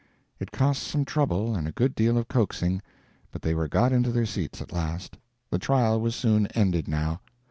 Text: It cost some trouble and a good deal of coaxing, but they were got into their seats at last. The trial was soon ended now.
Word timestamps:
It 0.39 0.51
cost 0.51 0.81
some 0.81 1.05
trouble 1.05 1.53
and 1.55 1.67
a 1.67 1.71
good 1.71 1.93
deal 1.93 2.17
of 2.17 2.27
coaxing, 2.27 2.81
but 3.31 3.43
they 3.43 3.53
were 3.53 3.67
got 3.67 3.93
into 3.93 4.11
their 4.11 4.25
seats 4.25 4.59
at 4.59 4.71
last. 4.73 5.15
The 5.51 5.59
trial 5.59 6.01
was 6.01 6.15
soon 6.15 6.47
ended 6.57 6.87
now. 6.87 7.21